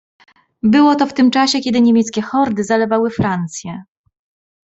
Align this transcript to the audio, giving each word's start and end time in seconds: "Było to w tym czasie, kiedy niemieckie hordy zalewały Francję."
"Było 0.63 0.95
to 0.95 1.07
w 1.07 1.13
tym 1.13 1.31
czasie, 1.31 1.59
kiedy 1.59 1.81
niemieckie 1.81 2.21
hordy 2.21 2.63
zalewały 2.63 3.09
Francję." 3.09 3.83